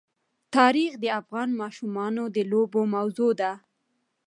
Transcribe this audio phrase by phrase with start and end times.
[0.55, 3.51] تاریخ د افغان ماشومانو د لوبو موضوع ده.